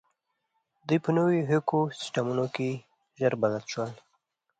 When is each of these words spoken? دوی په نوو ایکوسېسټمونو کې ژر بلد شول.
دوی 0.87 0.99
په 1.05 1.09
نوو 1.15 1.33
ایکوسېسټمونو 1.49 2.45
کې 2.55 2.69
ژر 3.19 3.33
بلد 3.41 3.63
شول. 3.71 3.91